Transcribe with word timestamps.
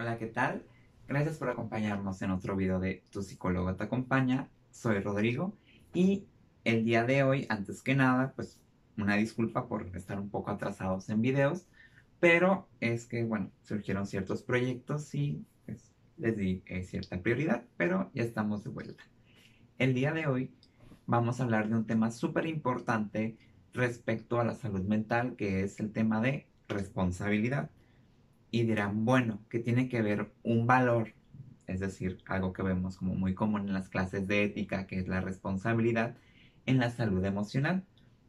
Hola, 0.00 0.16
¿qué 0.16 0.26
tal? 0.26 0.64
Gracias 1.08 1.38
por 1.38 1.50
acompañarnos 1.50 2.22
en 2.22 2.30
otro 2.30 2.54
video 2.54 2.78
de 2.78 3.02
Tu 3.10 3.20
psicólogo 3.20 3.74
te 3.74 3.82
acompaña. 3.82 4.48
Soy 4.70 5.00
Rodrigo 5.00 5.56
y 5.92 6.24
el 6.62 6.84
día 6.84 7.02
de 7.02 7.24
hoy, 7.24 7.46
antes 7.48 7.82
que 7.82 7.96
nada, 7.96 8.32
pues 8.36 8.60
una 8.96 9.16
disculpa 9.16 9.66
por 9.66 9.90
estar 9.96 10.20
un 10.20 10.30
poco 10.30 10.52
atrasados 10.52 11.08
en 11.08 11.20
videos, 11.20 11.66
pero 12.20 12.68
es 12.78 13.06
que, 13.06 13.24
bueno, 13.24 13.50
surgieron 13.64 14.06
ciertos 14.06 14.44
proyectos 14.44 15.12
y 15.16 15.44
pues, 15.66 15.90
les 16.16 16.36
di 16.36 16.62
eh, 16.66 16.84
cierta 16.84 17.20
prioridad, 17.20 17.64
pero 17.76 18.12
ya 18.14 18.22
estamos 18.22 18.62
de 18.62 18.70
vuelta. 18.70 19.02
El 19.78 19.94
día 19.94 20.12
de 20.12 20.28
hoy 20.28 20.54
vamos 21.06 21.40
a 21.40 21.42
hablar 21.42 21.68
de 21.68 21.74
un 21.74 21.88
tema 21.88 22.12
súper 22.12 22.46
importante 22.46 23.36
respecto 23.72 24.38
a 24.38 24.44
la 24.44 24.54
salud 24.54 24.84
mental, 24.84 25.34
que 25.34 25.64
es 25.64 25.80
el 25.80 25.90
tema 25.90 26.20
de 26.20 26.46
responsabilidad 26.68 27.68
y 28.50 28.64
dirán, 28.64 29.04
bueno, 29.04 29.40
que 29.48 29.58
tiene 29.58 29.88
que 29.88 30.02
ver 30.02 30.32
un 30.42 30.66
valor, 30.66 31.14
es 31.66 31.80
decir, 31.80 32.18
algo 32.26 32.52
que 32.52 32.62
vemos 32.62 32.96
como 32.96 33.14
muy 33.14 33.34
común 33.34 33.68
en 33.68 33.74
las 33.74 33.88
clases 33.88 34.26
de 34.26 34.44
ética, 34.44 34.86
que 34.86 34.98
es 34.98 35.08
la 35.08 35.20
responsabilidad 35.20 36.16
en 36.66 36.78
la 36.78 36.90
salud 36.90 37.24
emocional. 37.24 37.84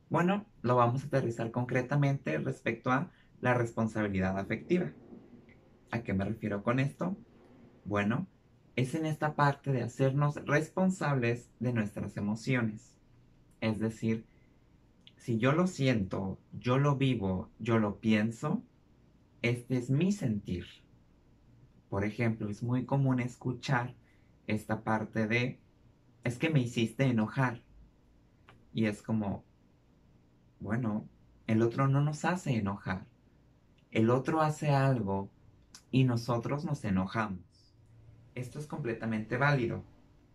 Bueno, 0.10 0.46
lo 0.62 0.76
vamos 0.76 1.04
a 1.04 1.08
aterrizar 1.08 1.52
concretamente 1.52 2.38
respecto 2.40 2.92
a 2.92 3.12
la 3.42 3.54
responsabilidad 3.54 4.38
afectiva. 4.38 4.92
¿A 5.92 6.04
qué 6.04 6.14
me 6.14 6.26
refiero 6.26 6.64
con 6.64 6.80
esto? 6.80 7.16
Bueno, 7.86 8.28
es 8.76 8.96
en 8.96 9.06
esta 9.06 9.36
parte 9.36 9.72
de 9.72 9.84
hacernos 9.84 10.36
responsables 10.46 11.50
de 11.60 11.74
nuestras 11.74 12.18
emociones. 12.18 12.96
Es 13.62 13.80
decir, 13.80 14.26
si 15.18 15.38
yo 15.38 15.52
lo 15.52 15.68
siento, 15.68 16.40
yo 16.54 16.78
lo 16.78 16.96
vivo, 16.96 17.50
yo 17.60 17.78
lo 17.78 18.00
pienso, 18.00 18.64
este 19.42 19.78
es 19.78 19.90
mi 19.90 20.12
sentir. 20.12 20.66
Por 21.90 22.04
ejemplo, 22.04 22.50
es 22.50 22.62
muy 22.62 22.86
común 22.86 23.20
escuchar 23.20 23.96
esta 24.48 24.84
parte 24.84 25.28
de, 25.28 25.60
es 26.24 26.38
que 26.38 26.50
me 26.50 26.60
hiciste 26.60 27.06
enojar. 27.06 27.62
Y 28.74 28.86
es 28.86 29.02
como, 29.02 29.44
bueno, 30.60 31.08
el 31.48 31.62
otro 31.62 31.88
no 31.88 32.02
nos 32.02 32.26
hace 32.26 32.56
enojar. 32.56 33.06
El 33.92 34.10
otro 34.10 34.42
hace 34.42 34.70
algo 34.70 35.30
y 35.90 36.04
nosotros 36.04 36.66
nos 36.66 36.84
enojamos. 36.86 37.76
Esto 38.36 38.60
es 38.60 38.68
completamente 38.68 39.38
válido. 39.38 39.84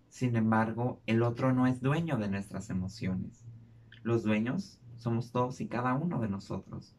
Sin 0.08 0.36
embargo, 0.36 1.00
el 1.06 1.22
otro 1.22 1.52
no 1.52 1.66
es 1.66 1.80
dueño 1.80 2.16
de 2.18 2.28
nuestras 2.28 2.70
emociones. 2.70 3.44
Los 4.02 4.24
dueños 4.24 4.80
somos 4.96 5.30
todos 5.30 5.60
y 5.60 5.68
cada 5.68 5.94
uno 5.94 6.20
de 6.20 6.28
nosotros. 6.28 6.96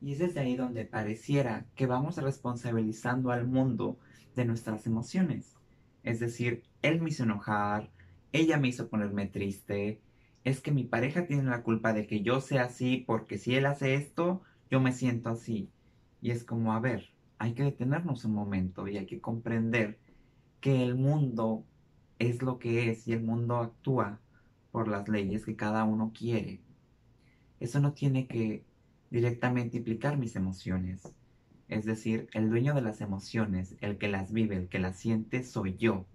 Y 0.00 0.12
es 0.12 0.18
desde 0.18 0.40
ahí 0.40 0.56
donde 0.56 0.84
pareciera 0.84 1.66
que 1.74 1.86
vamos 1.86 2.16
responsabilizando 2.16 3.30
al 3.30 3.46
mundo 3.46 3.98
de 4.34 4.44
nuestras 4.44 4.86
emociones. 4.86 5.56
Es 6.02 6.20
decir, 6.20 6.62
él 6.82 7.00
me 7.00 7.10
hizo 7.10 7.24
enojar, 7.24 7.90
ella 8.32 8.58
me 8.58 8.68
hizo 8.68 8.88
ponerme 8.88 9.26
triste, 9.26 10.00
es 10.44 10.60
que 10.60 10.70
mi 10.70 10.84
pareja 10.84 11.26
tiene 11.26 11.42
la 11.42 11.62
culpa 11.62 11.92
de 11.92 12.06
que 12.06 12.22
yo 12.22 12.40
sea 12.40 12.64
así 12.64 13.02
porque 13.06 13.38
si 13.38 13.56
él 13.56 13.66
hace 13.66 13.94
esto, 13.94 14.42
yo 14.70 14.80
me 14.80 14.92
siento 14.92 15.30
así. 15.30 15.70
Y 16.20 16.30
es 16.30 16.44
como, 16.44 16.72
a 16.72 16.80
ver, 16.80 17.10
hay 17.38 17.54
que 17.54 17.64
detenernos 17.64 18.24
un 18.24 18.34
momento 18.34 18.86
y 18.86 18.96
hay 18.96 19.06
que 19.06 19.20
comprender 19.20 19.98
que 20.60 20.84
el 20.84 20.94
mundo 20.94 21.64
es 22.18 22.42
lo 22.42 22.58
que 22.58 22.90
es 22.90 23.08
y 23.08 23.12
el 23.12 23.22
mundo 23.22 23.56
actúa 23.56 24.20
por 24.70 24.88
las 24.88 25.08
leyes 25.08 25.44
que 25.44 25.56
cada 25.56 25.84
uno 25.84 26.12
quiere. 26.16 26.60
Eso 27.58 27.80
no 27.80 27.92
tiene 27.92 28.26
que 28.26 28.64
directamente 29.10 29.78
implicar 29.78 30.18
mis 30.18 30.36
emociones. 30.36 31.12
Es 31.68 31.84
decir, 31.84 32.28
el 32.32 32.48
dueño 32.48 32.74
de 32.74 32.82
las 32.82 33.00
emociones, 33.00 33.76
el 33.80 33.98
que 33.98 34.08
las 34.08 34.32
vive, 34.32 34.56
el 34.56 34.68
que 34.68 34.78
las 34.78 34.98
siente, 34.98 35.42
soy 35.42 35.76
yo. 35.76 36.06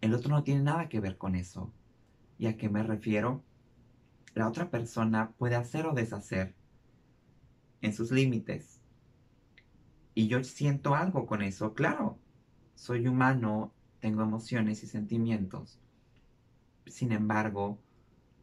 El 0.00 0.14
otro 0.14 0.30
no 0.30 0.42
tiene 0.42 0.62
nada 0.62 0.88
que 0.88 1.00
ver 1.00 1.16
con 1.16 1.36
eso. 1.36 1.72
¿Y 2.38 2.46
a 2.46 2.56
qué 2.56 2.68
me 2.68 2.82
refiero? 2.82 3.42
La 4.34 4.48
otra 4.48 4.70
persona 4.70 5.30
puede 5.38 5.54
hacer 5.56 5.86
o 5.86 5.94
deshacer 5.94 6.54
en 7.80 7.92
sus 7.92 8.10
límites. 8.10 8.80
Y 10.14 10.28
yo 10.28 10.42
siento 10.44 10.94
algo 10.94 11.26
con 11.26 11.42
eso, 11.42 11.74
claro. 11.74 12.18
Soy 12.74 13.06
humano, 13.06 13.72
tengo 14.00 14.22
emociones 14.22 14.82
y 14.82 14.86
sentimientos. 14.86 15.78
Sin 16.86 17.12
embargo, 17.12 17.78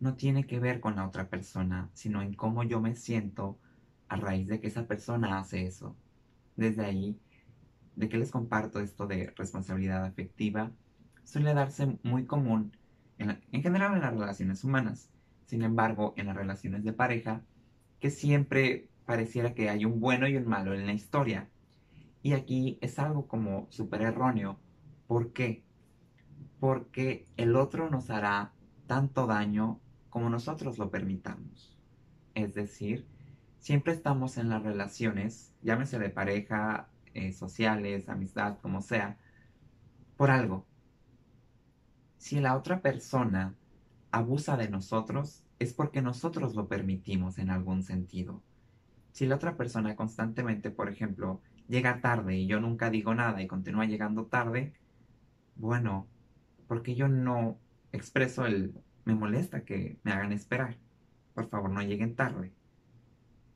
no 0.03 0.15
tiene 0.15 0.45
que 0.45 0.59
ver 0.59 0.81
con 0.81 0.97
la 0.97 1.07
otra 1.07 1.29
persona, 1.29 1.89
sino 1.93 2.21
en 2.21 2.33
cómo 2.33 2.63
yo 2.63 2.81
me 2.81 2.93
siento 2.93 3.57
a 4.09 4.17
raíz 4.17 4.47
de 4.47 4.59
que 4.59 4.67
esa 4.67 4.85
persona 4.85 5.39
hace 5.39 5.65
eso. 5.65 5.95
Desde 6.57 6.85
ahí, 6.85 7.17
de 7.95 8.09
que 8.09 8.17
les 8.17 8.29
comparto 8.29 8.81
esto 8.81 9.07
de 9.07 9.33
responsabilidad 9.37 10.03
afectiva, 10.03 10.71
suele 11.23 11.53
darse 11.53 11.97
muy 12.03 12.25
común 12.25 12.75
en, 13.17 13.63
general 13.63 13.95
en 13.95 14.01
las 14.01 14.13
relaciones 14.13 14.65
humanas. 14.65 15.09
Sin 15.45 15.63
embargo, 15.63 16.13
en 16.17 16.27
las 16.27 16.35
relaciones 16.35 16.83
de 16.83 16.91
pareja, 16.91 17.41
que 18.01 18.09
siempre 18.09 18.89
pareciera 19.05 19.53
que 19.53 19.69
hay 19.69 19.85
un 19.85 20.01
bueno 20.01 20.27
y 20.27 20.35
un 20.35 20.47
malo 20.47 20.73
en 20.73 20.85
la 20.85 20.93
historia. 20.93 21.47
Y 22.21 22.33
aquí 22.33 22.77
es 22.81 22.99
algo 22.99 23.25
como 23.27 23.67
súper 23.69 24.01
erróneo. 24.01 24.59
¿Por 25.07 25.31
qué? 25.31 25.63
Porque 26.59 27.25
el 27.37 27.55
otro 27.55 27.89
nos 27.89 28.09
hará 28.09 28.51
tanto 28.85 29.27
daño 29.27 29.79
como 30.13 30.29
nosotros 30.29 30.77
lo 30.77 30.91
permitamos. 30.91 31.75
Es 32.35 32.53
decir, 32.53 33.07
siempre 33.57 33.93
estamos 33.93 34.37
en 34.37 34.47
las 34.47 34.61
relaciones, 34.61 35.55
llámese 35.63 35.97
de 35.97 36.11
pareja, 36.11 36.87
eh, 37.15 37.33
sociales, 37.33 38.07
amistad, 38.09 38.59
como 38.61 38.83
sea, 38.83 39.17
por 40.15 40.29
algo. 40.29 40.67
Si 42.17 42.39
la 42.39 42.55
otra 42.55 42.83
persona 42.83 43.55
abusa 44.11 44.55
de 44.55 44.69
nosotros, 44.69 45.43
es 45.57 45.73
porque 45.73 46.03
nosotros 46.03 46.53
lo 46.53 46.67
permitimos 46.67 47.39
en 47.39 47.49
algún 47.49 47.81
sentido. 47.81 48.43
Si 49.13 49.25
la 49.25 49.37
otra 49.37 49.57
persona 49.57 49.95
constantemente, 49.95 50.69
por 50.69 50.89
ejemplo, 50.89 51.41
llega 51.67 52.01
tarde 52.01 52.37
y 52.37 52.45
yo 52.45 52.59
nunca 52.59 52.91
digo 52.91 53.15
nada 53.15 53.41
y 53.41 53.47
continúa 53.47 53.85
llegando 53.85 54.27
tarde, 54.27 54.75
bueno, 55.55 56.07
porque 56.67 56.93
yo 56.93 57.07
no 57.07 57.57
expreso 57.91 58.45
el 58.45 58.75
me 59.05 59.15
molesta 59.15 59.63
que 59.63 59.97
me 60.03 60.11
hagan 60.11 60.31
esperar. 60.31 60.77
Por 61.33 61.49
favor, 61.49 61.69
no 61.69 61.81
lleguen 61.81 62.15
tarde. 62.15 62.51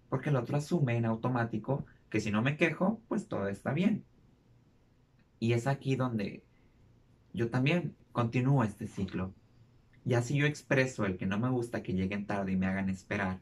Porque 0.09 0.30
el 0.30 0.35
otro 0.35 0.58
asume 0.58 0.97
en 0.97 1.06
automático 1.06 1.85
que 2.09 2.19
si 2.19 2.31
no 2.31 2.41
me 2.41 2.58
quejo, 2.58 3.02
pues 3.08 3.28
todo 3.28 3.47
está 3.47 3.74
bien. 3.74 4.06
Y 5.40 5.53
es 5.53 5.68
aquí 5.68 5.96
donde 5.96 6.44
yo 7.34 7.50
también 7.50 7.96
continúo 8.12 8.63
este 8.63 8.88
ciclo. 8.88 9.34
Y 10.06 10.13
así 10.13 10.38
yo 10.38 10.46
expreso 10.46 11.06
el 11.06 11.18
que 11.18 11.25
no 11.25 11.38
me 11.38 11.50
gusta 11.50 11.84
que 11.84 11.94
lleguen 11.94 12.25
tarde 12.25 12.53
y 12.53 12.56
me 12.56 12.66
hagan 12.66 12.90
esperar, 12.90 13.41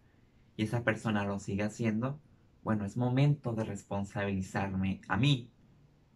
y 0.58 0.64
esa 0.64 0.84
persona 0.84 1.24
lo 1.24 1.40
sigue 1.40 1.64
haciendo, 1.64 2.20
bueno, 2.64 2.86
es 2.86 2.98
momento 2.98 3.54
de 3.54 3.64
responsabilizarme 3.64 5.00
a 5.08 5.16
mí 5.16 5.52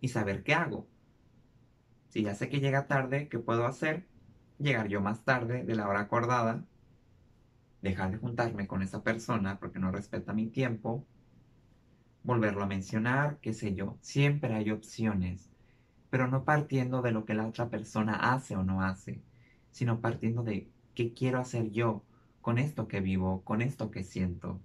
y 0.02 0.08
saber 0.08 0.44
qué 0.44 0.56
hago. 0.56 0.88
Si 2.10 2.24
ya 2.24 2.34
sé 2.34 2.50
que 2.50 2.60
llega 2.60 2.88
tarde, 2.88 3.30
¿qué 3.30 3.38
puedo 3.38 3.68
hacer? 3.68 4.09
Llegar 4.60 4.88
yo 4.88 5.02
más 5.02 5.24
tarde 5.24 5.64
de 5.64 5.76
la 5.76 5.88
hora 5.88 6.02
acordada, 6.02 6.64
dejar 7.82 8.12
de 8.12 8.18
juntarme 8.18 8.68
con 8.68 8.82
esa 8.82 9.04
persona 9.04 9.60
porque 9.60 9.80
no 9.80 9.92
respeta 9.92 10.34
mi 10.34 10.48
tiempo, 10.48 11.06
volverlo 12.24 12.64
a 12.64 12.68
mencionar, 12.68 13.38
qué 13.42 13.54
sé 13.54 13.74
yo. 13.74 13.98
Siempre 14.02 14.54
hay 14.54 14.72
opciones, 14.72 15.50
pero 16.10 16.28
no 16.28 16.44
partiendo 16.44 17.02
de 17.02 17.12
lo 17.12 17.26
que 17.26 17.34
la 17.34 17.48
otra 17.48 17.70
persona 17.70 18.34
hace 18.34 18.56
o 18.56 18.64
no 18.64 18.84
hace, 18.84 19.22
sino 19.72 20.02
partiendo 20.02 20.44
de 20.44 20.70
qué 20.96 21.14
quiero 21.14 21.40
hacer 21.40 21.72
yo 21.72 22.04
con 22.42 22.58
esto 22.58 22.88
que 22.88 23.00
vivo, 23.00 23.42
con 23.44 23.62
esto 23.62 23.92
que 23.92 24.04
siento. 24.04 24.60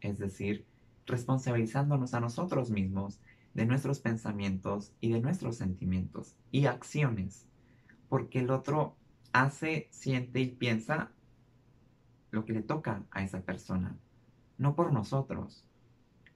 Es 0.00 0.18
decir, 0.18 0.64
responsabilizándonos 1.06 2.14
a 2.14 2.20
nosotros 2.20 2.70
mismos 2.70 3.20
de 3.54 3.66
nuestros 3.66 4.00
pensamientos 4.00 4.92
y 5.00 5.10
de 5.10 5.20
nuestros 5.20 5.56
sentimientos 5.56 6.36
y 6.50 6.66
acciones, 6.66 7.46
porque 8.08 8.40
el 8.40 8.50
otro 8.50 8.96
hace, 9.32 9.88
siente 9.90 10.40
y 10.40 10.48
piensa 10.48 11.10
lo 12.30 12.44
que 12.44 12.52
le 12.52 12.62
toca 12.62 13.02
a 13.10 13.22
esa 13.22 13.40
persona, 13.40 13.96
no 14.58 14.74
por 14.74 14.92
nosotros. 14.92 15.64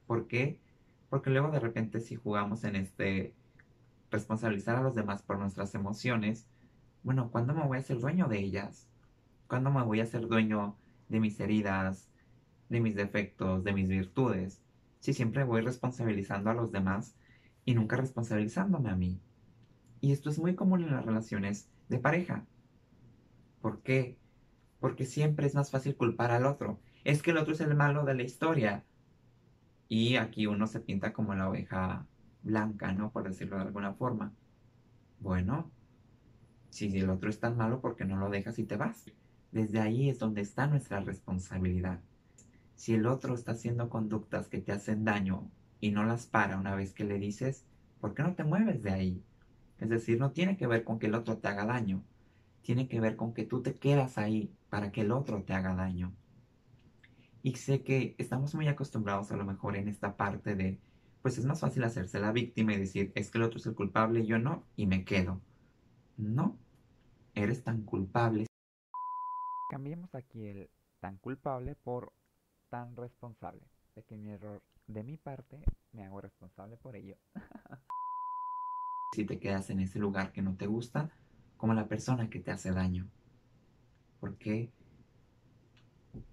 ¿Por 0.07 0.27
qué? 0.27 0.61
Porque 1.09 1.31
luego 1.31 1.51
de 1.51 1.61
repente 1.61 2.01
si 2.01 2.17
jugamos 2.17 2.65
en 2.65 2.77
este 2.77 3.35
responsabilizar 4.11 4.77
a 4.77 4.83
los 4.83 4.95
demás 4.95 5.23
por 5.23 5.39
nuestras 5.39 5.75
emociones, 5.75 6.47
bueno, 7.03 7.31
¿cuándo 7.31 7.55
me 7.55 7.67
voy 7.67 7.79
a 7.79 7.83
ser 7.83 7.99
dueño 7.99 8.29
de 8.29 8.39
ellas? 8.39 8.89
¿Cuándo 9.47 9.71
me 9.71 9.83
voy 9.83 10.01
a 10.01 10.07
ser 10.07 10.27
dueño 10.27 10.77
de 11.09 11.21
mis 11.21 11.39
heridas, 11.41 12.09
de 12.69 12.81
mis 12.81 12.95
defectos, 12.95 13.63
de 13.65 13.73
mis 13.73 13.89
virtudes? 13.89 14.61
Si 15.01 15.13
siempre 15.13 15.45
voy 15.45 15.61
responsabilizando 15.61 16.51
a 16.51 16.55
los 16.55 16.73
demás 16.73 17.15
y 17.65 17.75
nunca 17.75 17.97
responsabilizándome 17.97 18.91
a 18.91 18.97
mí. 18.97 19.21
Y 20.01 20.13
esto 20.13 20.31
es 20.31 20.39
muy 20.39 20.55
común 20.55 20.83
en 20.83 20.93
las 20.93 21.05
relaciones 21.05 21.69
de 21.89 21.99
pareja. 21.99 22.45
¿Por 23.67 23.83
qué? 23.83 24.17
Porque 24.79 25.05
siempre 25.05 25.45
es 25.45 25.57
más 25.57 25.73
fácil 25.73 25.97
culpar 25.97 26.31
al 26.31 26.47
otro. 26.47 26.79
Es 27.03 27.21
que 27.21 27.33
el 27.33 27.37
otro 27.37 27.53
es 27.53 27.61
el 27.61 27.75
malo 27.75 28.05
de 28.05 28.15
la 28.15 28.23
historia. 28.23 28.85
Y 29.89 30.15
aquí 30.15 30.47
uno 30.47 30.69
se 30.69 30.79
pinta 30.79 31.13
como 31.13 31.35
la 31.35 31.49
oveja 31.49 32.07
blanca, 32.45 32.93
¿no? 32.93 33.11
Por 33.11 33.25
decirlo 33.25 33.57
de 33.57 33.63
alguna 33.63 33.93
forma. 33.95 34.33
Bueno, 35.19 35.69
si 36.71 36.97
el 36.97 37.11
otro 37.11 37.29
es 37.29 37.41
tan 37.41 37.57
malo, 37.57 37.81
¿por 37.81 37.97
qué 37.97 38.05
no 38.05 38.17
lo 38.17 38.31
dejas 38.31 38.57
y 38.61 38.63
te 38.63 38.77
vas? 38.77 39.11
Desde 39.51 39.81
ahí 39.81 40.11
es 40.11 40.21
donde 40.21 40.43
está 40.43 40.69
nuestra 40.69 41.01
responsabilidad. 41.01 41.99
Si 42.77 42.95
el 42.95 43.05
otro 43.05 43.35
está 43.35 43.51
haciendo 43.51 43.91
conductas 43.91 44.47
que 44.47 44.61
te 44.61 44.71
hacen 44.71 45.05
daño 45.05 45.51
y 45.81 45.91
no 45.91 46.05
las 46.05 46.27
para 46.27 46.57
una 46.57 46.77
vez 46.77 46.93
que 46.93 47.03
le 47.03 47.19
dices, 47.19 47.65
¿por 48.01 48.15
qué 48.15 48.23
no 48.23 48.37
te 48.37 48.45
mueves 48.45 48.85
de 48.85 48.93
ahí? 48.93 49.25
Es 49.81 49.89
decir, 49.89 50.21
no 50.21 50.31
tiene 50.31 50.57
que 50.57 50.69
ver 50.69 50.85
con 50.85 51.01
que 51.01 51.07
el 51.07 51.17
otro 51.17 51.39
te 51.39 51.49
haga 51.49 51.67
daño, 51.67 52.05
tiene 52.67 52.89
que 52.89 53.01
ver 53.01 53.15
con 53.15 53.33
que 53.33 53.45
tú 53.45 53.63
te 53.63 53.75
quedas 53.75 54.19
ahí 54.19 54.53
para 54.71 54.91
que 54.91 55.03
el 55.03 55.13
otro 55.13 55.45
te 55.45 55.53
haga 55.53 55.77
daño. 55.77 56.13
Y 57.45 57.55
sé 57.55 57.85
que 57.85 58.17
estamos 58.19 58.57
muy 58.57 58.67
acostumbrados 58.67 59.31
a 59.31 59.37
lo 59.37 59.45
mejor 59.45 59.77
en 59.77 59.87
esta 59.87 60.17
parte 60.17 60.57
de, 60.57 60.81
pues 61.23 61.39
es 61.39 61.45
más 61.45 61.61
fácil 61.61 61.85
hacerse 61.85 62.19
la 62.19 62.33
víctima 62.33 62.75
y 62.75 62.79
decir, 62.79 63.13
es 63.15 63.31
que 63.31 63.39
el 63.39 63.45
otro 63.45 63.61
es 63.61 63.67
el 63.67 63.77
culpable 63.77 64.27
yo 64.27 64.41
no, 64.41 64.65
y 64.75 64.87
me 64.87 65.05
quedo. 65.05 65.41
No, 66.17 66.59
eres 67.37 67.63
tan 67.63 67.83
culpable. 67.83 68.47
Cambiemos 69.71 70.13
aquí 70.17 70.45
el 70.47 70.69
tan 70.99 71.19
culpable 71.19 71.77
por 71.77 72.13
tan 72.69 72.97
responsable. 72.97 73.63
De 73.95 74.03
que 74.03 74.17
mi 74.17 74.31
error 74.31 74.61
de 74.89 75.05
mi 75.05 75.17
parte 75.17 75.63
me 75.93 76.05
hago 76.05 76.21
responsable 76.21 76.77
por 76.79 76.97
ello. 76.97 77.17
si 79.15 79.25
te 79.25 79.39
quedas 79.39 79.71
en 79.71 79.79
ese 79.79 80.01
lugar 80.01 80.33
que 80.33 80.43
no 80.43 80.57
te 80.57 80.67
gusta, 80.67 81.13
como 81.57 81.75
la 81.75 81.89
persona 81.89 82.31
que 82.31 82.41
te 82.41 82.51
hace 82.51 82.71
daño. 82.73 83.09
Porque 84.21 84.71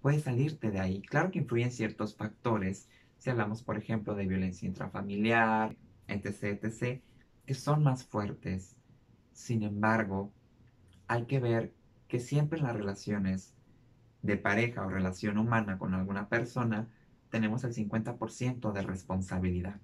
puedes 0.00 0.22
salirte 0.22 0.70
de 0.70 0.80
ahí. 0.80 1.02
Claro 1.02 1.30
que 1.30 1.40
influyen 1.40 1.70
ciertos 1.70 2.16
factores. 2.16 2.88
Si 3.18 3.30
hablamos, 3.30 3.62
por 3.62 3.76
ejemplo, 3.78 4.14
de 4.14 4.26
violencia 4.26 4.68
intrafamiliar, 4.68 5.76
etc., 6.08 6.62
etc., 6.62 7.02
que 7.46 7.54
son 7.54 7.82
más 7.82 8.04
fuertes. 8.04 8.76
Sin 9.32 9.62
embargo, 9.62 10.32
hay 11.08 11.24
que 11.26 11.40
ver 11.40 11.72
que 12.08 12.20
siempre 12.20 12.58
en 12.58 12.66
las 12.66 12.76
relaciones 12.76 13.54
de 14.22 14.36
pareja 14.36 14.86
o 14.86 14.88
relación 14.88 15.36
humana 15.38 15.78
con 15.78 15.94
alguna 15.94 16.28
persona 16.28 16.88
tenemos 17.30 17.64
el 17.64 17.74
50% 17.74 18.72
de 18.72 18.82
responsabilidad. 18.82 19.80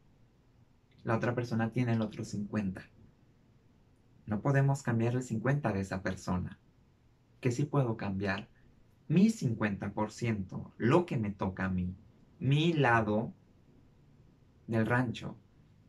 La 1.04 1.16
otra 1.16 1.34
persona 1.34 1.72
tiene 1.72 1.94
el 1.94 2.00
otro 2.00 2.24
50%. 2.24 2.99
No 4.30 4.40
podemos 4.40 4.82
cambiar 4.82 5.14
el 5.14 5.22
50% 5.22 5.74
de 5.74 5.80
esa 5.80 6.02
persona. 6.02 6.58
Que 7.40 7.50
sí 7.50 7.64
puedo 7.64 7.98
cambiar 7.98 8.48
mi 9.08 9.26
50%, 9.26 10.72
lo 10.78 11.04
que 11.04 11.18
me 11.18 11.30
toca 11.30 11.66
a 11.66 11.68
mí, 11.68 11.94
mi 12.38 12.72
lado 12.72 13.34
del 14.66 14.86
rancho. 14.86 15.36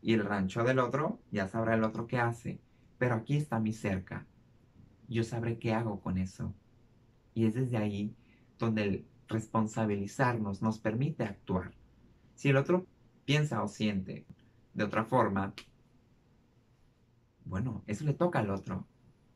Y 0.02 0.12
el 0.12 0.26
rancho 0.26 0.64
del 0.64 0.80
otro, 0.80 1.20
ya 1.30 1.48
sabrá 1.48 1.74
el 1.74 1.84
otro 1.84 2.06
qué 2.06 2.18
hace. 2.18 2.60
Pero 2.98 3.14
aquí 3.14 3.38
está 3.38 3.58
mi 3.58 3.72
cerca 3.72 4.26
yo 5.12 5.24
sabré 5.24 5.58
qué 5.58 5.74
hago 5.74 6.00
con 6.00 6.18
eso. 6.18 6.54
Y 7.34 7.46
es 7.46 7.54
desde 7.54 7.76
ahí 7.76 8.14
donde 8.58 8.82
el 8.82 9.06
responsabilizarnos 9.28 10.62
nos 10.62 10.78
permite 10.78 11.24
actuar. 11.24 11.72
Si 12.34 12.48
el 12.48 12.56
otro 12.56 12.86
piensa 13.24 13.62
o 13.62 13.68
siente 13.68 14.26
de 14.74 14.84
otra 14.84 15.04
forma, 15.04 15.54
bueno, 17.44 17.82
eso 17.86 18.04
le 18.04 18.14
toca 18.14 18.40
al 18.40 18.50
otro. 18.50 18.86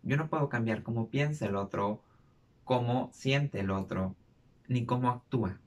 Yo 0.03 0.17
no 0.17 0.29
puedo 0.29 0.49
cambiar 0.49 0.83
cómo 0.83 1.09
piensa 1.09 1.47
el 1.47 1.57
otro, 1.57 2.03
cómo 2.65 3.11
siente 3.13 3.61
el 3.61 3.71
otro, 3.71 4.15
ni 4.69 4.87
cómo 4.87 5.11
actúa, 5.11 5.61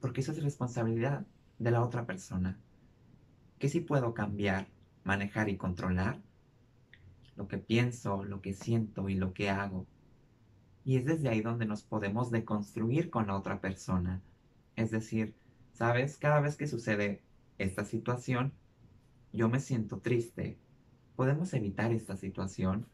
porque 0.00 0.20
eso 0.20 0.32
es 0.32 0.42
responsabilidad 0.42 1.26
de 1.58 1.70
la 1.70 1.82
otra 1.82 2.06
persona. 2.06 2.58
¿Qué 3.58 3.68
sí 3.68 3.80
puedo 3.80 4.14
cambiar, 4.14 4.68
manejar 5.04 5.48
y 5.48 5.56
controlar? 5.56 6.20
lo 7.38 7.46
que 7.46 7.56
pienso, 7.56 8.24
lo 8.24 8.42
que 8.42 8.52
siento 8.52 9.08
y 9.08 9.14
lo 9.14 9.32
que 9.32 9.48
hago. 9.48 9.86
Y 10.84 10.96
es 10.96 11.04
desde 11.04 11.28
ahí 11.28 11.40
donde 11.40 11.66
nos 11.66 11.84
podemos 11.84 12.32
deconstruir 12.32 13.10
con 13.10 13.28
la 13.28 13.36
otra 13.36 13.60
persona. 13.60 14.20
Es 14.74 14.90
decir, 14.90 15.36
sabes, 15.72 16.18
cada 16.18 16.40
vez 16.40 16.56
que 16.56 16.66
sucede 16.66 17.22
esta 17.58 17.84
situación, 17.84 18.52
yo 19.32 19.48
me 19.48 19.60
siento 19.60 20.00
triste. 20.00 20.58
Podemos 21.18 21.52
evitar 21.52 21.90
esta 21.90 22.16
situación, 22.16 22.86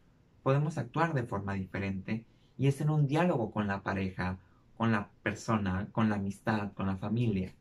podemos 0.43 0.79
actuar 0.79 1.13
de 1.13 1.25
forma 1.25 1.53
diferente 1.53 2.25
y 2.57 2.69
es 2.69 2.81
en 2.81 2.89
un 2.89 3.07
diálogo 3.07 3.51
con 3.51 3.67
la 3.67 3.83
pareja, 3.83 4.39
con 4.79 4.93
la 4.93 5.11
persona, 5.23 5.89
con 5.93 6.09
la 6.09 6.17
amistad, 6.17 6.73
con 6.73 6.87
la 6.87 6.97
familia. 6.97 7.53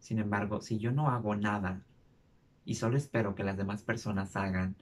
Sin 0.00 0.18
embargo, 0.18 0.60
si 0.60 0.80
yo 0.80 0.90
no 0.90 1.08
hago 1.08 1.36
nada 1.36 1.84
y 2.64 2.74
solo 2.74 2.96
espero 2.96 3.36
que 3.36 3.44
las 3.44 3.56
demás 3.56 3.84
personas 3.84 4.34
hagan, 4.34 4.74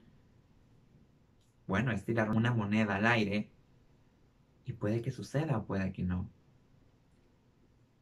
bueno, 1.67 1.91
es 1.91 2.03
tirar 2.03 2.31
una 2.31 2.51
moneda 2.51 2.95
al 2.95 3.05
aire 3.05 3.51
y 4.65 4.73
puede 4.73 5.03
que 5.03 5.11
suceda 5.11 5.59
o 5.59 5.65
puede 5.65 5.93
que 5.93 6.01
no. 6.01 6.27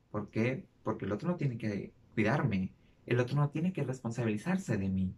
¿Por 0.09 0.29
qué? 0.29 0.65
Porque 0.83 1.03
el 1.03 1.11
otro 1.11 1.27
no 1.27 1.35
tiene 1.35 1.57
que 1.57 1.91
cuidarme, 2.13 2.71
el 3.07 3.19
otro 3.19 3.35
no 3.35 3.49
tiene 3.49 3.73
que 3.73 3.83
responsabilizarse 3.83 4.77
de 4.77 4.87
mí. 4.87 5.13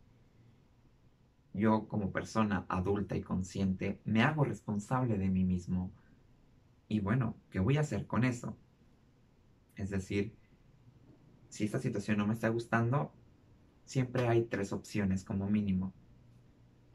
Yo 1.58 1.88
como 1.88 2.12
persona 2.12 2.66
adulta 2.70 3.18
y 3.18 3.22
consciente 3.22 4.00
me 4.06 4.22
hago 4.22 4.46
responsable 4.46 5.18
de 5.18 5.30
mí 5.30 5.44
mismo. 5.44 5.92
Y 6.88 7.00
bueno, 7.00 7.36
¿qué 7.50 7.60
voy 7.60 7.78
a 7.78 7.82
hacer 7.82 8.08
con 8.08 8.24
eso? 8.24 8.56
Es 9.76 9.90
decir, 9.90 10.36
si 11.50 11.66
esta 11.66 11.80
situación 11.80 12.18
no 12.20 12.28
me 12.28 12.34
está 12.34 12.50
gustando, 12.50 13.12
siempre 13.86 14.28
hay 14.28 14.44
tres 14.44 14.72
opciones 14.72 15.24
como 15.24 15.50
mínimo 15.50 15.94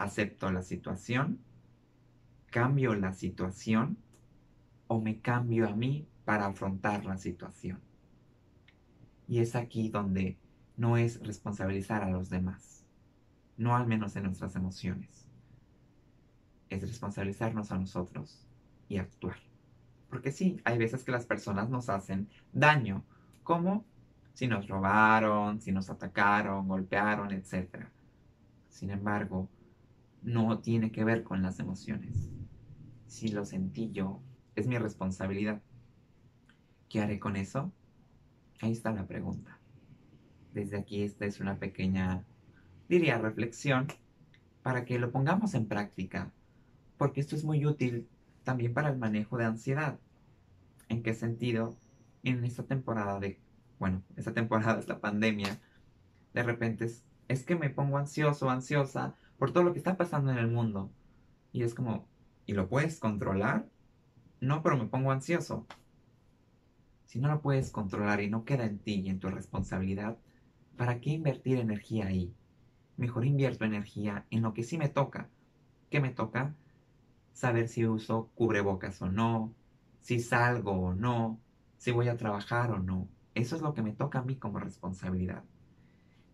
acepto 0.03 0.51
la 0.51 0.63
situación, 0.63 1.39
cambio 2.51 2.95
la 2.95 3.13
situación 3.13 3.99
o 4.89 5.01
me 5.01 5.21
cambio 5.21 5.69
a 5.69 5.77
mí 5.77 6.07
para 6.25 6.47
afrontar 6.47 7.05
la 7.05 7.17
situación. 7.17 7.81
Y 9.29 9.39
es 9.39 9.55
aquí 9.55 9.89
donde 9.89 10.39
no 10.77 10.97
es 10.97 11.21
responsabilizar 11.21 12.03
a 12.03 12.11
los 12.11 12.29
demás, 12.29 12.82
no 13.63 13.77
al 13.77 13.87
menos 13.87 14.17
en 14.17 14.25
nuestras 14.25 14.57
emociones. 14.57 15.29
Es 16.69 16.83
responsabilizarnos 16.83 17.71
a 17.71 17.79
nosotros 17.79 18.47
y 18.89 18.99
actuar. 18.99 19.37
Porque 20.11 20.33
sí, 20.33 20.61
hay 20.65 20.79
veces 20.79 21.05
que 21.05 21.13
las 21.13 21.27
personas 21.27 21.71
nos 21.71 21.89
hacen 21.89 22.29
daño, 22.53 23.05
como 23.43 23.85
si 24.35 24.47
nos 24.49 24.69
robaron, 24.69 25.61
si 25.61 25.73
nos 25.73 25.91
atacaron, 25.91 26.67
golpearon, 26.67 27.33
etc. 27.33 27.87
Sin 28.69 28.91
embargo, 28.91 29.49
no 30.23 30.59
tiene 30.59 30.91
que 30.91 31.05
ver 31.05 31.23
con 31.23 31.43
las 31.43 31.61
emociones. 31.61 32.31
Si 33.07 33.29
lo 33.29 33.45
sentí 33.45 33.93
yo, 33.93 34.21
es 34.57 34.67
mi 34.67 34.77
responsabilidad. 34.79 35.61
¿Qué 36.89 37.01
haré 37.01 37.19
con 37.19 37.37
eso? 37.37 37.73
Ahí 38.61 38.73
está 38.73 38.93
la 38.93 39.07
pregunta. 39.07 39.59
Desde 40.53 40.79
aquí 40.79 41.03
esta 41.03 41.27
es 41.27 41.41
una 41.41 41.59
pequeña, 41.59 42.25
diría, 42.93 43.17
reflexión 43.17 43.89
para 44.63 44.85
que 44.85 44.99
lo 44.99 45.11
pongamos 45.13 45.55
en 45.55 45.67
práctica, 45.67 46.31
porque 46.99 47.21
esto 47.21 47.35
es 47.35 47.43
muy 47.43 47.65
útil 47.65 48.07
también 48.45 48.75
para 48.75 48.91
el 48.91 48.99
manejo 48.99 49.39
de 49.39 49.47
ansiedad. 49.47 49.99
¿En 50.91 51.03
qué 51.03 51.15
sentido? 51.15 51.75
En 52.23 52.45
esta 52.45 52.65
temporada 52.65 53.19
de, 53.19 53.41
bueno, 53.79 54.03
esta 54.17 54.35
temporada 54.35 54.79
es 54.79 54.89
la 54.89 55.01
pandemia, 55.01 55.59
de 56.35 56.43
repente 56.43 56.85
es, 56.85 57.03
es 57.29 57.45
que 57.45 57.57
me 57.57 57.71
pongo 57.71 57.97
ansioso, 57.97 58.51
ansiosa, 58.51 59.17
por 59.39 59.53
todo 59.53 59.65
lo 59.65 59.73
que 59.73 59.79
está 59.79 59.97
pasando 59.97 60.31
en 60.31 60.37
el 60.37 60.49
mundo. 60.49 60.93
Y 61.51 61.63
es 61.63 61.75
como, 61.75 62.07
¿y 62.45 62.53
lo 62.53 62.69
puedes 62.69 63.01
controlar? 63.01 63.67
No, 64.41 64.63
pero 64.63 64.77
me 64.77 64.87
pongo 64.87 65.13
ansioso. 65.13 65.67
Si 67.07 67.19
no 67.19 67.29
lo 67.29 67.41
puedes 67.41 67.71
controlar 67.71 68.21
y 68.21 68.29
no 68.29 68.45
queda 68.45 68.67
en 68.67 68.79
ti 68.79 69.01
y 69.01 69.09
en 69.09 69.19
tu 69.19 69.31
responsabilidad, 69.31 70.19
¿para 70.77 71.01
qué 71.01 71.11
invertir 71.11 71.59
energía 71.59 72.09
ahí? 72.09 72.35
Mejor 72.97 73.25
invierto 73.25 73.65
energía 73.65 74.27
en 74.31 74.43
lo 74.43 74.55
que 74.55 74.63
sí 74.63 74.79
me 74.79 74.89
toca. 74.89 75.29
¿Qué 75.91 76.01
me 76.01 76.11
toca? 76.11 76.55
Saber 77.33 77.69
si 77.69 77.87
uso 77.87 78.31
cubrebocas 78.35 79.01
o 79.03 79.11
no, 79.11 79.55
si 80.01 80.21
salgo 80.21 80.73
o 80.73 80.95
no, 80.95 81.41
si 81.79 81.91
voy 81.91 82.09
a 82.09 82.17
trabajar 82.17 82.71
o 82.71 82.79
no. 82.79 83.09
Eso 83.35 83.57
es 83.57 83.63
lo 83.63 83.75
que 83.75 83.83
me 83.83 83.93
toca 83.93 84.21
a 84.21 84.25
mí 84.25 84.37
como 84.37 84.59
responsabilidad. 84.59 85.43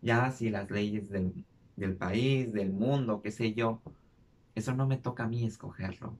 Ya 0.01 0.31
si 0.31 0.49
las 0.49 0.69
leyes 0.71 1.09
del 1.09 1.45
del 1.79 1.95
país, 1.95 2.51
del 2.51 2.71
mundo, 2.71 3.21
qué 3.21 3.31
sé 3.31 3.53
yo. 3.53 3.81
Eso 4.53 4.73
no 4.75 4.85
me 4.85 4.97
toca 4.97 5.23
a 5.23 5.27
mí 5.27 5.45
escogerlo. 5.45 6.19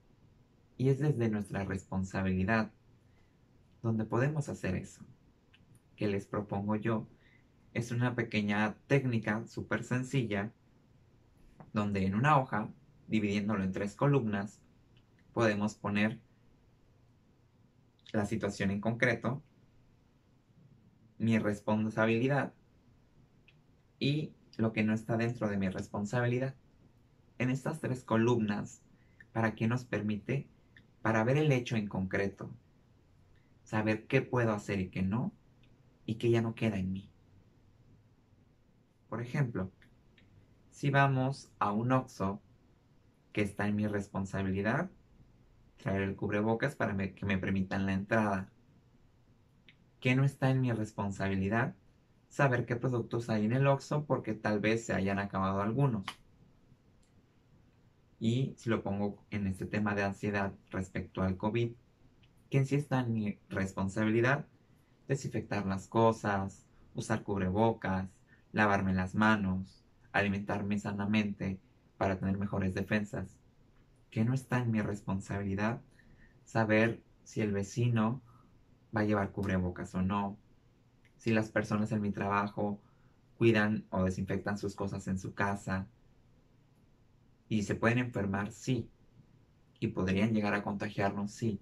Y 0.77 0.89
es 0.89 0.99
desde 0.99 1.29
nuestra 1.29 1.65
responsabilidad 1.65 2.71
donde 3.83 4.05
podemos 4.05 4.47
hacer 4.47 4.75
eso. 4.75 5.03
Que 5.97 6.07
les 6.07 6.25
propongo 6.25 6.77
yo 6.77 7.07
es 7.73 7.91
una 7.91 8.15
pequeña 8.15 8.75
técnica 8.87 9.45
súper 9.47 9.83
sencilla 9.83 10.51
donde 11.73 12.05
en 12.05 12.15
una 12.15 12.37
hoja, 12.39 12.69
dividiéndolo 13.07 13.63
en 13.63 13.71
tres 13.71 13.95
columnas, 13.95 14.59
podemos 15.33 15.75
poner 15.75 16.19
la 18.11 18.25
situación 18.25 18.71
en 18.71 18.81
concreto, 18.81 19.43
mi 21.19 21.37
responsabilidad 21.37 22.53
y 23.99 24.33
lo 24.57 24.73
que 24.73 24.83
no 24.83 24.93
está 24.93 25.17
dentro 25.17 25.47
de 25.47 25.57
mi 25.57 25.69
responsabilidad. 25.69 26.55
En 27.37 27.49
estas 27.49 27.79
tres 27.79 28.03
columnas, 28.03 28.81
¿para 29.31 29.53
qué 29.53 29.67
nos 29.67 29.85
permite? 29.85 30.47
Para 31.01 31.23
ver 31.23 31.37
el 31.37 31.51
hecho 31.51 31.75
en 31.75 31.87
concreto, 31.87 32.49
saber 33.63 34.07
qué 34.07 34.21
puedo 34.21 34.51
hacer 34.51 34.79
y 34.79 34.89
qué 34.89 35.01
no, 35.01 35.31
y 36.05 36.15
qué 36.15 36.31
ya 36.31 36.41
no 36.41 36.55
queda 36.55 36.77
en 36.77 36.91
mí. 36.91 37.09
Por 39.09 39.21
ejemplo, 39.21 39.71
si 40.69 40.91
vamos 40.91 41.51
a 41.57 41.71
un 41.71 41.91
OXO 41.91 42.39
que 43.33 43.41
está 43.41 43.67
en 43.67 43.75
mi 43.75 43.87
responsabilidad, 43.87 44.89
traer 45.77 46.03
el 46.03 46.15
cubrebocas 46.15 46.75
para 46.75 46.95
que 46.95 47.25
me 47.25 47.37
permitan 47.37 47.87
la 47.87 47.93
entrada. 47.93 48.49
¿Qué 49.99 50.15
no 50.15 50.23
está 50.23 50.51
en 50.51 50.61
mi 50.61 50.71
responsabilidad? 50.71 51.75
Saber 52.29 52.65
qué 52.67 52.75
productos 52.75 53.29
hay 53.29 53.45
en 53.45 53.53
el 53.53 53.65
OXO 53.65 54.05
porque 54.05 54.33
tal 54.35 54.59
vez 54.59 54.85
se 54.85 54.93
hayan 54.93 55.17
acabado 55.17 55.61
algunos. 55.61 56.05
Y 58.19 58.53
si 58.57 58.69
lo 58.69 58.83
pongo 58.83 59.23
en 59.31 59.47
este 59.47 59.65
tema 59.65 59.95
de 59.95 60.03
ansiedad 60.03 60.53
respecto 60.69 61.23
al 61.23 61.37
COVID, 61.37 61.71
¿qué 62.49 62.65
sí 62.65 62.75
está 62.75 62.99
en 62.99 63.13
mi 63.13 63.39
responsabilidad? 63.49 64.45
Desinfectar 65.07 65.65
las 65.65 65.87
cosas, 65.87 66.65
usar 66.93 67.23
cubrebocas, 67.23 68.07
lavarme 68.51 68.93
las 68.93 69.15
manos, 69.15 69.85
alimentarme 70.11 70.79
sanamente 70.79 71.59
para 71.97 72.17
tener 72.17 72.37
mejores 72.37 72.73
defensas 72.73 73.37
que 74.09 74.25
no 74.25 74.33
está 74.33 74.59
en 74.59 74.71
mi 74.71 74.81
responsabilidad 74.81 75.81
saber 76.45 77.03
si 77.23 77.41
el 77.41 77.51
vecino 77.51 78.21
va 78.95 79.01
a 79.01 79.05
llevar 79.05 79.31
cubrebocas 79.31 79.93
o 79.93 80.01
no, 80.01 80.37
si 81.17 81.31
las 81.31 81.49
personas 81.49 81.91
en 81.91 82.01
mi 82.01 82.11
trabajo 82.11 82.81
cuidan 83.37 83.85
o 83.91 84.03
desinfectan 84.03 84.57
sus 84.57 84.75
cosas 84.75 85.07
en 85.07 85.19
su 85.19 85.33
casa. 85.33 85.87
Y 87.47 87.63
se 87.63 87.75
pueden 87.75 87.99
enfermar, 87.99 88.51
sí. 88.51 88.89
Y 89.79 89.87
podrían 89.87 90.33
llegar 90.33 90.53
a 90.53 90.63
contagiarnos, 90.63 91.31
sí. 91.31 91.59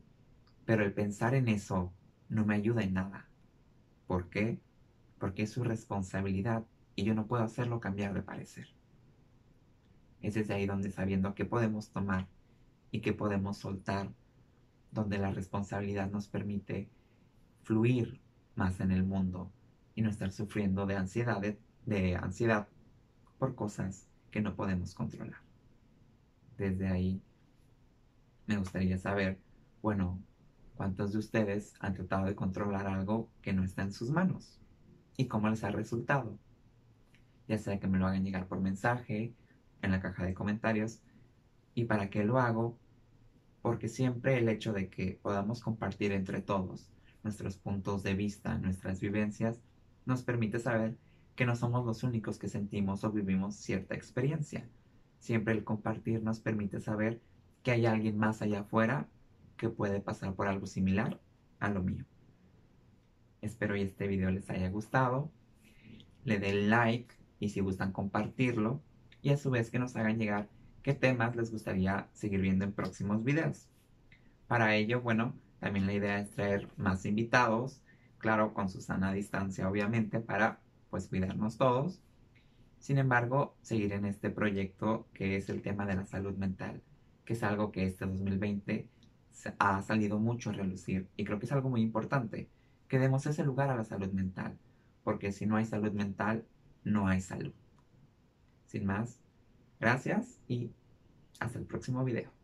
Pero 0.65 0.83
el 0.83 0.93
pensar 0.93 1.35
en 1.35 1.49
eso 1.49 1.93
no 2.29 2.45
me 2.45 2.55
ayuda 2.55 2.81
en 2.83 2.93
nada. 2.93 3.27
¿Por 4.07 4.29
qué? 4.29 4.59
Porque 5.19 5.43
es 5.43 5.51
su 5.51 5.63
responsabilidad 5.63 6.65
y 6.97 7.03
yo 7.03 7.13
no 7.13 7.27
puedo 7.27 7.43
hacerlo 7.43 7.79
cambiar 7.79 8.15
de 8.15 8.23
parecer. 8.23 8.67
Es 10.19 10.33
desde 10.33 10.55
ahí 10.55 10.65
donde 10.65 10.89
sabiendo 10.89 11.35
que 11.35 11.45
podemos 11.45 11.91
tomar 11.91 12.27
y 12.89 13.01
que 13.01 13.13
podemos 13.13 13.57
soltar, 13.57 14.11
donde 14.91 15.19
la 15.19 15.31
responsabilidad 15.31 16.09
nos 16.09 16.27
permite 16.27 16.89
fluir 17.61 18.19
más 18.55 18.79
en 18.79 18.91
el 18.91 19.03
mundo 19.03 19.51
y 19.93 20.01
no 20.01 20.09
estar 20.09 20.31
sufriendo 20.31 20.87
de 20.87 20.95
ansiedad, 20.95 21.39
de, 21.85 22.15
ansiedad 22.15 22.67
por 23.37 23.53
cosas 23.53 24.09
que 24.31 24.41
no 24.41 24.55
podemos 24.55 24.95
controlar. 24.95 25.41
Desde 26.57 26.87
ahí 26.87 27.21
me 28.47 28.57
gustaría 28.57 28.97
saber, 28.97 29.39
bueno, 29.83 30.19
¿cuántos 30.75 31.13
de 31.13 31.19
ustedes 31.19 31.75
han 31.79 31.93
tratado 31.93 32.25
de 32.25 32.35
controlar 32.35 32.87
algo 32.87 33.29
que 33.43 33.53
no 33.53 33.63
está 33.63 33.83
en 33.83 33.93
sus 33.93 34.09
manos? 34.09 34.59
¿Y 35.15 35.27
cómo 35.27 35.47
les 35.47 35.63
ha 35.63 35.69
resultado? 35.69 36.39
Ya 37.47 37.57
sea 37.57 37.79
que 37.79 37.87
me 37.87 37.97
lo 37.97 38.07
hagan 38.07 38.23
llegar 38.23 38.47
por 38.47 38.59
mensaje, 38.61 39.33
en 39.81 39.91
la 39.91 40.01
caja 40.01 40.25
de 40.25 40.33
comentarios, 40.33 41.01
¿Y 41.77 41.85
para 41.85 42.09
qué 42.09 42.23
lo 42.23 42.39
hago? 42.39 42.75
Porque 43.61 43.87
siempre 43.87 44.39
el 44.39 44.49
hecho 44.49 44.73
de 44.73 44.89
que 44.89 45.19
podamos 45.21 45.61
compartir 45.61 46.11
entre 46.11 46.41
todos 46.41 46.89
nuestros 47.21 47.55
puntos 47.55 48.01
de 48.01 48.15
vista, 48.15 48.57
nuestras 48.57 48.99
vivencias, 48.99 49.61
nos 50.03 50.23
permite 50.23 50.57
saber 50.57 50.97
que 51.35 51.45
no 51.45 51.55
somos 51.55 51.85
los 51.85 52.01
únicos 52.01 52.39
que 52.39 52.49
sentimos 52.49 53.03
o 53.03 53.11
vivimos 53.11 53.57
cierta 53.57 53.93
experiencia. 53.93 54.67
Siempre 55.19 55.53
el 55.53 55.63
compartir 55.63 56.23
nos 56.23 56.39
permite 56.39 56.79
saber 56.79 57.21
que 57.61 57.69
hay 57.69 57.85
alguien 57.85 58.17
más 58.17 58.41
allá 58.41 58.61
afuera 58.61 59.07
que 59.55 59.69
puede 59.69 60.01
pasar 60.01 60.33
por 60.33 60.47
algo 60.47 60.65
similar 60.65 61.21
a 61.59 61.69
lo 61.69 61.83
mío. 61.83 62.05
Espero 63.43 63.75
que 63.75 63.83
este 63.83 64.07
video 64.07 64.31
les 64.31 64.49
haya 64.49 64.71
gustado. 64.71 65.29
Le 66.23 66.39
den 66.39 66.71
like 66.71 67.13
y 67.39 67.49
si 67.49 67.61
gustan 67.61 67.91
compartirlo 67.91 68.81
y 69.21 69.29
a 69.29 69.37
su 69.37 69.49
vez 69.49 69.69
que 69.69 69.79
nos 69.79 69.95
hagan 69.95 70.17
llegar 70.17 70.47
qué 70.83 70.93
temas 70.93 71.35
les 71.35 71.51
gustaría 71.51 72.07
seguir 72.13 72.41
viendo 72.41 72.65
en 72.65 72.71
próximos 72.71 73.23
videos. 73.23 73.67
Para 74.47 74.75
ello, 74.75 75.01
bueno, 75.01 75.35
también 75.59 75.85
la 75.85 75.93
idea 75.93 76.19
es 76.19 76.29
traer 76.31 76.69
más 76.77 77.05
invitados, 77.05 77.81
claro, 78.19 78.53
con 78.53 78.69
su 78.69 78.81
sana 78.81 79.11
distancia, 79.11 79.69
obviamente, 79.69 80.19
para 80.19 80.59
pues 80.89 81.07
cuidarnos 81.07 81.57
todos. 81.57 82.01
Sin 82.79 82.97
embargo, 82.97 83.55
seguir 83.61 83.91
en 83.93 84.05
este 84.05 84.29
proyecto 84.29 85.07
que 85.13 85.35
es 85.35 85.49
el 85.49 85.61
tema 85.61 85.85
de 85.85 85.95
la 85.95 86.05
salud 86.05 86.37
mental, 86.37 86.81
que 87.25 87.33
es 87.33 87.43
algo 87.43 87.71
que 87.71 87.85
este 87.85 88.05
2020 88.05 88.87
ha 89.59 89.81
salido 89.81 90.19
mucho 90.19 90.49
a 90.49 90.53
relucir 90.53 91.07
y 91.15 91.25
creo 91.25 91.39
que 91.39 91.45
es 91.45 91.51
algo 91.51 91.69
muy 91.69 91.81
importante, 91.81 92.49
que 92.87 92.99
demos 92.99 93.25
ese 93.25 93.43
lugar 93.43 93.69
a 93.69 93.75
la 93.75 93.83
salud 93.83 94.11
mental, 94.11 94.57
porque 95.03 95.31
si 95.31 95.45
no 95.45 95.57
hay 95.57 95.65
salud 95.65 95.91
mental, 95.91 96.45
no 96.83 97.07
hay 97.07 97.21
salud. 97.21 97.53
Sin 98.67 98.85
más, 98.85 99.19
Gracias 99.79 100.39
y 100.47 100.71
hasta 101.39 101.59
el 101.59 101.65
próximo 101.65 102.03
video. 102.03 102.36